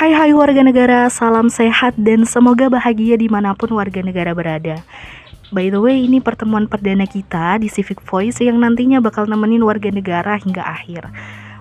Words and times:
Hai 0.00 0.16
hai 0.16 0.32
warga 0.32 0.64
negara, 0.64 1.12
salam 1.12 1.52
sehat 1.52 1.92
dan 2.00 2.24
semoga 2.24 2.72
bahagia 2.72 3.20
di 3.20 3.28
mana 3.28 3.52
pun 3.52 3.68
warga 3.76 4.00
negara 4.00 4.32
berada. 4.32 4.80
By 5.52 5.68
the 5.68 5.76
way, 5.76 6.08
ini 6.08 6.24
pertemuan 6.24 6.64
perdana 6.64 7.04
kita 7.04 7.60
di 7.60 7.68
Civic 7.68 8.00
Voice 8.08 8.40
yang 8.40 8.56
nantinya 8.64 9.04
bakal 9.04 9.28
nemenin 9.28 9.60
warga 9.60 9.92
negara 9.92 10.40
hingga 10.40 10.64
akhir. 10.64 11.04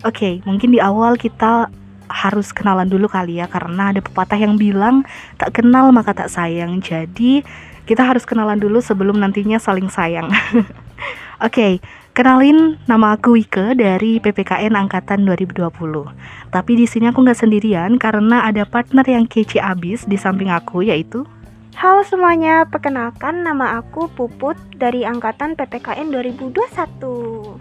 Oke, 0.07 0.39
mungkin 0.47 0.71
di 0.71 0.79
awal 0.79 1.19
kita 1.19 1.67
harus 2.07 2.55
kenalan 2.55 2.87
dulu 2.87 3.11
kali 3.11 3.43
ya 3.43 3.51
karena 3.51 3.91
ada 3.91 3.99
pepatah 3.99 4.39
yang 4.39 4.55
bilang 4.55 5.03
tak 5.35 5.59
kenal 5.59 5.91
maka 5.91 6.15
tak 6.15 6.31
sayang. 6.31 6.79
Jadi 6.79 7.43
kita 7.91 8.07
harus 8.07 8.23
kenalan 8.23 8.55
dulu 8.55 8.79
sebelum 8.79 9.19
nantinya 9.19 9.59
saling 9.59 9.91
sayang. 9.91 10.31
Oke, 11.43 11.83
Kenalin, 12.19 12.75
nama 12.83 13.15
aku 13.15 13.39
Wike 13.39 13.79
dari 13.79 14.19
PPKN 14.19 14.75
Angkatan 14.75 15.23
2020. 15.23 15.71
Tapi 16.51 16.71
di 16.75 16.83
sini 16.83 17.07
aku 17.07 17.23
nggak 17.23 17.47
sendirian 17.47 17.95
karena 17.95 18.43
ada 18.43 18.67
partner 18.67 19.07
yang 19.07 19.23
kece 19.23 19.63
abis 19.63 20.03
di 20.03 20.19
samping 20.19 20.51
aku 20.51 20.83
yaitu 20.83 21.23
Halo 21.79 22.03
semuanya, 22.03 22.67
perkenalkan 22.67 23.47
nama 23.47 23.79
aku 23.79 24.11
Puput 24.11 24.59
dari 24.75 25.07
Angkatan 25.07 25.55
PPKN 25.55 26.11
2021. 26.11 27.55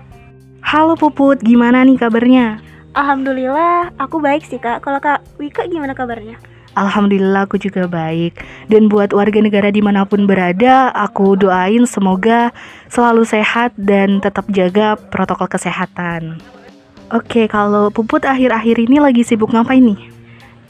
Halo 0.66 0.98
Puput, 0.98 1.38
gimana 1.38 1.86
nih 1.86 1.94
kabarnya? 1.94 2.58
Alhamdulillah, 2.98 3.94
aku 3.94 4.18
baik 4.18 4.42
sih 4.42 4.58
kak. 4.58 4.82
Kalau 4.82 4.98
kak 4.98 5.22
Wike 5.38 5.70
gimana 5.70 5.94
kabarnya? 5.94 6.34
Alhamdulillah 6.78 7.50
aku 7.50 7.58
juga 7.58 7.90
baik. 7.90 8.38
Dan 8.70 8.86
buat 8.86 9.10
warga 9.10 9.42
negara 9.42 9.74
di 9.74 9.82
mana 9.82 10.06
pun 10.06 10.30
berada 10.30 10.94
Aku 10.94 11.34
doain 11.34 11.82
semoga 11.90 12.54
selalu 12.86 13.26
sehat 13.26 13.74
dan 13.74 14.22
tetap 14.22 14.46
jaga 14.54 14.94
protokol 14.94 15.50
kesehatan. 15.50 16.38
Oke 17.10 17.50
kalau 17.50 17.90
Puput 17.90 18.22
akhir-akhir 18.22 18.78
ini 18.78 19.02
lagi 19.02 19.26
sibuk 19.26 19.50
ngapain 19.50 19.82
nih? 19.82 20.00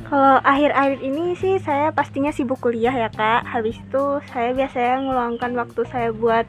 Kalau 0.08 0.40
akhir-akhir 0.40 1.04
ini 1.04 1.36
sih 1.36 1.60
saya 1.60 1.92
pastinya 1.92 2.32
sibuk 2.32 2.64
kuliah 2.64 2.94
ya 2.94 3.12
kak. 3.12 3.44
Habis 3.44 3.76
itu 3.76 4.24
saya 4.32 4.56
biasanya 4.56 5.04
ngeluangkan 5.04 5.52
waktu 5.52 5.82
saya 5.92 6.08
buat 6.16 6.48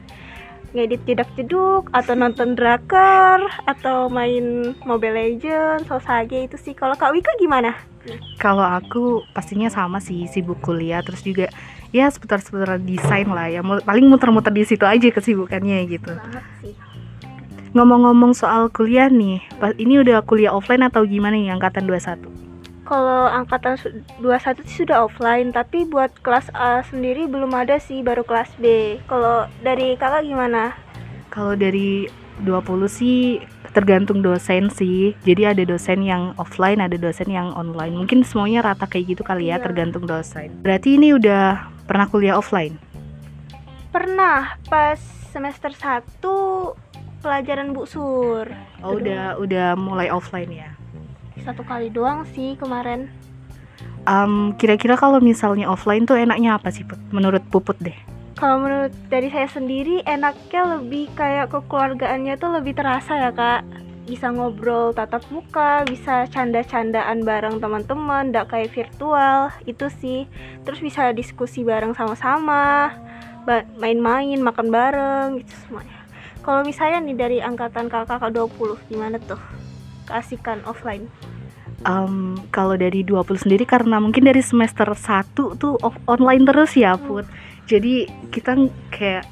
ngedit 0.70 1.02
jedak 1.02 1.26
jeduk 1.34 1.90
atau 1.90 2.14
nonton 2.14 2.54
drakor 2.54 3.42
atau 3.66 4.06
main 4.06 4.70
Mobile 4.86 5.18
Legends, 5.18 5.90
Sosage 5.90 6.46
itu 6.46 6.56
sih. 6.56 6.74
Kalau 6.78 6.94
Kak 6.94 7.10
Wika 7.10 7.34
gimana? 7.42 7.74
Kalau 8.38 8.64
aku 8.64 9.26
pastinya 9.36 9.68
sama 9.68 10.00
sih 10.00 10.24
sibuk 10.30 10.62
kuliah 10.64 11.04
terus 11.04 11.20
juga 11.20 11.52
ya 11.90 12.06
seputar-seputar 12.08 12.78
desain 12.80 13.28
lah 13.28 13.50
ya 13.50 13.60
paling 13.60 14.06
muter-muter 14.06 14.54
di 14.54 14.64
situ 14.64 14.86
aja 14.86 15.10
kesibukannya 15.10 15.84
gitu. 15.90 16.14
Ngomong-ngomong 17.70 18.34
soal 18.34 18.66
kuliah 18.70 19.06
nih, 19.06 19.42
ini 19.78 20.02
udah 20.02 20.22
kuliah 20.26 20.50
offline 20.50 20.86
atau 20.86 21.06
gimana 21.06 21.38
nih 21.38 21.54
angkatan 21.54 21.86
21? 21.86 22.29
Kalau 22.90 23.30
angkatan 23.30 23.78
21 24.18 24.66
sih 24.66 24.82
sudah 24.82 25.06
offline 25.06 25.54
tapi 25.54 25.86
buat 25.86 26.10
kelas 26.26 26.50
A 26.58 26.82
sendiri 26.82 27.30
belum 27.30 27.54
ada 27.54 27.78
sih 27.78 28.02
baru 28.02 28.26
kelas 28.26 28.50
B. 28.58 28.98
Kalau 29.06 29.46
dari 29.62 29.94
kakak 29.94 30.26
gimana? 30.26 30.74
kalau 31.30 31.54
dari 31.54 32.10
20 32.42 32.90
sih 32.90 33.38
tergantung 33.70 34.20
dosen 34.20 34.68
sih. 34.68 35.14
Jadi 35.22 35.46
ada 35.46 35.62
dosen 35.62 36.02
yang 36.02 36.34
offline 36.36 36.82
ada 36.82 36.98
dosen 36.98 37.30
yang 37.30 37.54
online. 37.54 37.94
Mungkin 37.94 38.26
semuanya 38.26 38.66
rata 38.66 38.90
kayak 38.90 39.14
gitu 39.16 39.22
kali 39.22 39.48
ya 39.48 39.56
iya. 39.56 39.62
tergantung 39.62 40.04
dosen. 40.04 40.50
Berarti 40.60 40.98
ini 40.98 41.14
udah 41.14 41.70
pernah 41.86 42.10
kuliah 42.10 42.36
offline? 42.36 42.76
pernah 43.90 44.54
pas 44.70 45.02
semester 45.34 45.74
1 45.74 46.22
pelajaran 47.26 47.74
Bu 47.74 47.90
Sur. 47.90 48.46
Oh 48.86 48.94
udah 48.94 49.34
udah 49.42 49.74
mulai 49.74 50.14
offline 50.14 50.46
ya 50.46 50.70
satu 51.42 51.66
kali 51.66 51.92
doang 51.92 52.24
sih 52.32 52.54
kemarin. 52.56 53.10
Um, 54.08 54.56
kira-kira 54.56 54.96
kalau 54.96 55.20
misalnya 55.20 55.68
offline 55.68 56.08
tuh 56.08 56.16
enaknya 56.16 56.56
apa 56.56 56.72
sih 56.72 56.88
menurut 57.12 57.44
puput 57.52 57.76
deh. 57.84 57.96
Kalau 58.40 58.56
menurut 58.56 58.96
dari 59.12 59.28
saya 59.28 59.44
sendiri 59.52 60.00
enaknya 60.08 60.80
lebih 60.80 61.12
kayak 61.12 61.52
kekeluargaannya 61.52 62.40
tuh 62.40 62.56
lebih 62.56 62.72
terasa 62.72 63.20
ya 63.20 63.30
kak. 63.36 63.68
Bisa 64.08 64.32
ngobrol 64.32 64.96
tatap 64.96 65.22
muka 65.28 65.84
bisa 65.84 66.24
canda-candaan 66.32 67.20
bareng 67.20 67.60
teman-teman 67.60 68.32
ndak 68.32 68.48
kayak 68.48 68.72
virtual 68.72 69.52
itu 69.68 69.86
sih. 70.00 70.20
Terus 70.64 70.80
bisa 70.80 71.12
diskusi 71.12 71.60
bareng 71.60 71.92
sama-sama 71.92 72.96
main-main 73.76 74.40
makan 74.40 74.72
bareng 74.72 75.28
gitu 75.44 75.52
semuanya. 75.68 76.00
Kalau 76.40 76.64
misalnya 76.64 77.04
nih 77.04 77.16
dari 77.20 77.38
angkatan 77.44 77.92
kakak 77.92 78.32
20 78.32 78.80
gimana 78.88 79.20
tuh? 79.20 79.40
Keasikan 80.08 80.64
offline 80.64 81.12
um, 81.86 82.36
kalau 82.52 82.76
dari 82.76 83.04
20 83.04 83.44
sendiri 83.46 83.64
karena 83.64 84.00
mungkin 84.00 84.26
dari 84.26 84.42
semester 84.44 84.88
1 84.88 85.32
tuh 85.56 85.76
online 86.08 86.44
terus 86.44 86.76
ya 86.76 86.96
hmm. 86.96 87.02
Put 87.06 87.26
jadi 87.70 88.10
kita 88.34 88.56
kayak 88.90 89.24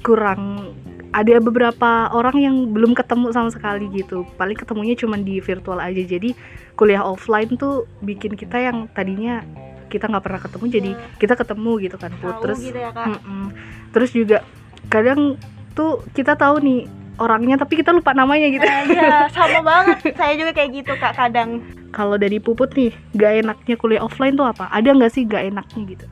kurang 0.00 0.72
ada 1.10 1.42
beberapa 1.42 2.06
orang 2.14 2.36
yang 2.38 2.56
belum 2.70 2.94
ketemu 2.94 3.34
sama 3.34 3.50
sekali 3.50 3.90
gitu 3.90 4.22
paling 4.38 4.54
ketemunya 4.54 4.94
cuma 4.94 5.18
di 5.18 5.42
virtual 5.42 5.82
aja 5.82 5.98
jadi 5.98 6.32
kuliah 6.78 7.02
offline 7.02 7.58
tuh 7.58 7.90
bikin 7.98 8.38
kita 8.38 8.62
yang 8.62 8.86
tadinya 8.94 9.42
kita 9.90 10.06
nggak 10.06 10.22
pernah 10.22 10.40
ketemu 10.40 10.64
jadi 10.70 10.90
iya. 10.94 11.18
kita 11.18 11.34
ketemu 11.34 11.72
gitu 11.82 11.96
kan 11.98 12.14
Put 12.22 12.38
terus 12.46 12.62
gitu 12.62 12.78
ya, 12.78 12.94
Kak? 12.94 13.10
Mm 13.10 13.18
-mm. 13.18 13.46
terus 13.90 14.10
juga 14.14 14.46
kadang 14.86 15.34
tuh 15.74 16.06
kita 16.14 16.38
tahu 16.38 16.62
nih 16.62 16.99
orangnya 17.20 17.60
tapi 17.60 17.78
kita 17.78 17.92
lupa 17.92 18.16
namanya 18.16 18.48
gitu. 18.48 18.64
Nah, 18.64 18.82
iya, 18.88 19.16
sama 19.30 19.60
banget. 19.60 20.16
Saya 20.16 20.34
juga 20.40 20.56
kayak 20.56 20.70
gitu 20.72 20.92
kak 20.96 21.14
kadang. 21.14 21.60
Kalau 21.92 22.16
dari 22.16 22.40
puput 22.40 22.72
nih, 22.72 22.96
gak 23.18 23.44
enaknya 23.44 23.74
kuliah 23.76 24.02
offline 24.02 24.34
tuh 24.34 24.48
apa? 24.48 24.72
Ada 24.72 24.96
nggak 24.96 25.12
sih 25.12 25.28
gak 25.28 25.52
enaknya 25.52 25.82
gitu? 25.94 26.06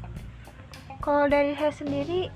Kalau 1.00 1.24
dari 1.24 1.56
saya 1.56 1.72
sendiri 1.72 2.28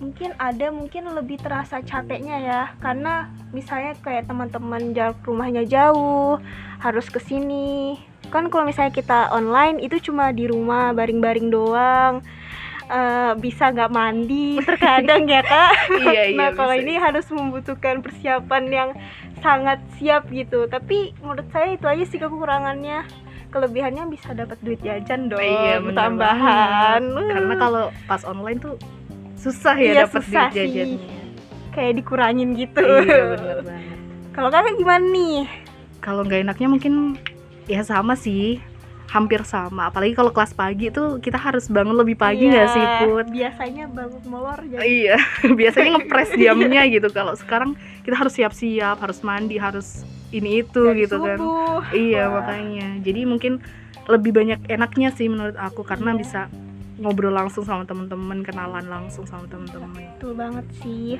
mungkin 0.00 0.32
ada 0.40 0.72
mungkin 0.72 1.12
lebih 1.12 1.36
terasa 1.44 1.84
capeknya 1.84 2.40
ya 2.40 2.62
karena 2.80 3.28
misalnya 3.52 3.92
kayak 4.00 4.32
teman-teman 4.32 4.96
jarak 4.96 5.20
rumahnya 5.28 5.68
jauh 5.68 6.40
harus 6.80 7.12
ke 7.12 7.20
sini 7.20 8.00
kan 8.32 8.48
kalau 8.48 8.64
misalnya 8.64 8.96
kita 8.96 9.28
online 9.28 9.76
itu 9.84 10.00
cuma 10.00 10.32
di 10.32 10.48
rumah 10.48 10.96
baring-baring 10.96 11.52
doang 11.52 12.24
uh, 12.90 13.32
bisa 13.38 13.70
nggak 13.70 13.94
mandi 13.94 14.58
terkadang 14.60 15.24
ya 15.30 15.40
kak. 15.46 15.72
Iya, 16.10 16.22
iya, 16.34 16.38
nah 16.38 16.50
kalau 16.52 16.74
ini 16.74 16.98
harus 16.98 17.26
membutuhkan 17.30 18.02
persiapan 18.02 18.64
yang 18.68 18.90
sangat 19.40 19.78
siap 19.96 20.26
gitu. 20.34 20.66
Tapi 20.66 21.14
menurut 21.22 21.46
saya 21.54 21.78
itu 21.78 21.86
aja 21.86 22.04
sih 22.04 22.18
kekurangannya. 22.18 23.06
Kelebihannya 23.50 24.06
bisa 24.10 24.30
dapat 24.30 24.62
duit 24.62 24.78
jajan 24.78 25.26
dong 25.26 25.42
iya, 25.42 25.82
tambahan. 25.90 27.02
karena 27.02 27.54
kalau 27.58 27.84
pas 28.06 28.22
online 28.22 28.62
tuh 28.62 28.78
susah 29.34 29.74
ya 29.74 29.90
iya, 29.90 30.00
dapat 30.06 30.22
duit 30.22 30.54
jajan. 30.54 30.88
kayak 31.74 31.92
dikurangin 31.98 32.54
gitu. 32.54 32.78
Iya 32.78 33.58
kalau 34.36 34.54
kakak 34.54 34.78
gimana 34.78 35.02
nih? 35.10 35.50
Kalau 35.98 36.22
nggak 36.22 36.46
enaknya 36.46 36.68
mungkin 36.70 36.94
ya 37.66 37.82
sama 37.82 38.14
sih 38.14 38.62
hampir 39.10 39.42
sama 39.42 39.90
apalagi 39.90 40.14
kalau 40.14 40.30
kelas 40.30 40.54
pagi 40.54 40.86
tuh 40.94 41.18
kita 41.18 41.34
harus 41.34 41.66
bangun 41.66 41.98
lebih 41.98 42.14
pagi 42.14 42.46
nggak 42.46 42.68
iya, 42.70 42.74
sih 42.74 42.84
put 43.02 43.26
biasanya 43.26 43.84
bangun 43.90 44.22
molor 44.30 44.60
jadi 44.62 44.86
iya 44.86 45.18
biasanya 45.58 45.98
ngepres 45.98 46.30
diamnya 46.38 46.86
gitu 46.86 47.10
kalau 47.10 47.34
sekarang 47.34 47.74
kita 48.06 48.14
harus 48.14 48.38
siap-siap 48.38 49.02
harus 49.02 49.18
mandi 49.26 49.58
harus 49.58 50.06
ini 50.30 50.62
itu 50.62 50.94
Dari 50.94 51.02
gitu 51.02 51.18
kan. 51.18 51.38
subuh. 51.42 51.82
kan 51.82 51.98
iya 51.98 52.30
Wah. 52.30 52.46
makanya 52.46 53.02
jadi 53.02 53.20
mungkin 53.26 53.58
lebih 54.06 54.30
banyak 54.30 54.62
enaknya 54.70 55.10
sih 55.10 55.26
menurut 55.26 55.58
aku 55.58 55.82
karena 55.82 56.14
iya. 56.14 56.18
bisa 56.22 56.40
ngobrol 57.02 57.34
langsung 57.34 57.66
sama 57.66 57.82
temen-temen 57.82 58.46
kenalan 58.46 58.86
langsung 58.86 59.26
sama 59.26 59.50
temen-temen 59.50 59.90
betul 59.90 60.38
banget 60.38 60.66
sih 60.86 61.18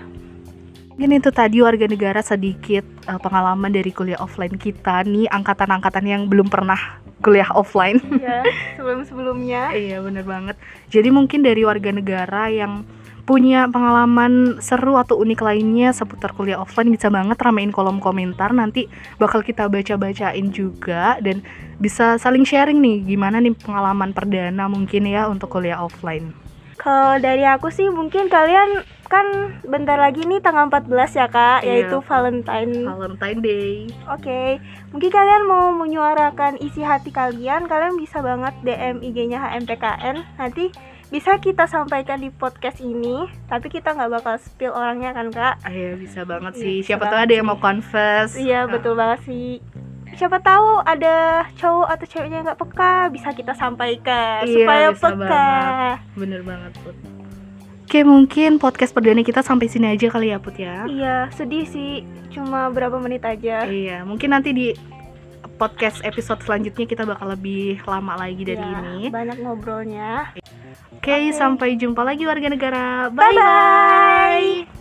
Mungkin 1.01 1.17
itu 1.17 1.33
tadi 1.33 1.65
warga 1.65 1.89
negara 1.89 2.21
sedikit 2.21 2.85
uh, 3.09 3.17
pengalaman 3.17 3.73
dari 3.73 3.89
kuliah 3.89 4.21
offline 4.21 4.53
kita 4.61 5.01
nih 5.09 5.33
angkatan-angkatan 5.33 6.05
yang 6.05 6.23
belum 6.29 6.53
pernah 6.53 7.00
kuliah 7.21 7.49
offline. 7.53 8.01
Iya, 8.01 8.45
sebelum-sebelumnya. 8.81 9.63
iya, 9.77 10.01
bener 10.01 10.25
banget. 10.25 10.57
Jadi 10.89 11.09
mungkin 11.13 11.45
dari 11.45 11.63
warga 11.65 11.93
negara 11.93 12.49
yang 12.49 12.85
punya 13.31 13.71
pengalaman 13.71 14.59
seru 14.59 14.99
atau 14.99 15.15
unik 15.23 15.39
lainnya 15.39 15.95
seputar 15.95 16.35
kuliah 16.35 16.59
offline 16.59 16.91
bisa 16.91 17.13
banget 17.15 17.39
ramein 17.39 17.71
kolom 17.71 18.03
komentar 18.03 18.51
nanti 18.51 18.91
bakal 19.23 19.47
kita 19.47 19.71
baca-bacain 19.71 20.51
juga 20.51 21.15
dan 21.23 21.39
bisa 21.79 22.19
saling 22.19 22.43
sharing 22.43 22.83
nih 22.83 23.07
gimana 23.07 23.39
nih 23.39 23.55
pengalaman 23.55 24.11
perdana 24.11 24.67
mungkin 24.67 25.07
ya 25.07 25.31
untuk 25.31 25.47
kuliah 25.47 25.79
offline. 25.79 26.50
Kalau 26.81 27.21
dari 27.21 27.45
aku 27.45 27.69
sih 27.69 27.93
mungkin 27.93 28.33
kalian 28.33 28.81
kan 29.11 29.59
bentar 29.69 30.01
lagi 30.01 30.25
nih 30.25 30.41
tanggal 30.41 30.73
14 30.73 31.19
ya 31.19 31.27
kak, 31.29 31.61
iya, 31.61 31.85
yaitu 31.85 32.01
Valentine. 32.01 32.73
Valentine 32.89 33.41
Day. 33.45 33.91
Oke, 34.09 34.25
okay. 34.25 34.49
mungkin 34.95 35.11
kalian 35.13 35.45
mau 35.45 35.75
menyuarakan 35.77 36.57
isi 36.63 36.81
hati 36.81 37.13
kalian, 37.13 37.69
kalian 37.69 38.01
bisa 38.01 38.25
banget 38.25 38.55
DM 38.65 39.03
IG-nya 39.05 39.45
HMPKN. 39.45 40.25
Nanti 40.41 40.73
bisa 41.11 41.37
kita 41.43 41.67
sampaikan 41.67 42.23
di 42.23 42.31
podcast 42.31 42.79
ini, 42.79 43.27
tapi 43.51 43.67
kita 43.67 43.99
nggak 43.99 44.23
bakal 44.23 44.39
spill 44.39 44.73
orangnya 44.73 45.11
kan 45.11 45.29
kak? 45.35 45.59
Ah, 45.67 45.75
iya 45.75 45.99
bisa 45.99 46.23
banget 46.23 46.57
sih. 46.57 46.81
Bisa 46.81 46.95
Siapa 46.95 47.11
tahu 47.11 47.21
ada 47.21 47.35
yang 47.35 47.51
mau 47.51 47.59
confess. 47.59 48.39
Iya 48.39 48.71
betul 48.71 48.95
banget 48.95 49.27
sih. 49.27 49.59
Siapa 50.13 50.39
tahu 50.39 50.83
ada 50.83 51.17
cowok 51.55 51.89
atau 51.89 52.07
ceweknya 52.07 52.37
yang 52.37 52.47
nggak 52.47 52.61
peka 52.61 52.95
bisa 53.09 53.29
kita 53.31 53.53
sampaikan 53.53 54.43
Iya, 54.43 54.55
supaya 54.57 54.87
bisa 54.91 55.09
peka 55.09 55.19
banget. 55.19 55.97
Bener 56.15 56.41
banget 56.43 56.73
Put. 56.81 56.97
Oke 57.83 58.01
mungkin 58.01 58.51
podcast 58.57 58.91
perdana 58.91 59.21
kita 59.21 59.41
sampai 59.41 59.67
sini 59.67 59.89
aja 59.89 60.07
kali 60.07 60.31
ya 60.31 60.39
Put 60.39 60.57
ya. 60.57 60.87
iya 60.87 61.17
sedih 61.31 61.65
sih 61.65 62.03
cuma 62.31 62.69
berapa 62.69 62.95
menit 62.97 63.23
aja 63.23 63.67
Iya 63.67 64.03
mungkin 64.03 64.31
nanti 64.31 64.51
di 64.51 64.67
podcast 65.57 66.01
episode 66.01 66.39
selanjutnya 66.41 66.87
kita 66.87 67.03
bakal 67.03 67.29
lebih 67.29 67.83
lama 67.85 68.15
lagi 68.17 68.43
dari 68.43 68.59
Iya, 68.59 68.79
ini. 68.81 69.11
banyak 69.11 69.39
ngobrolnya 69.41 70.31
Oke 70.93 71.11
Oke. 71.11 71.33
sampai 71.33 71.75
jumpa 71.75 72.05
lagi 72.05 72.23
warga 72.25 72.47
negara. 72.47 73.09
Bye 73.09 73.33
bye. 73.33 73.35
bye 73.35 74.80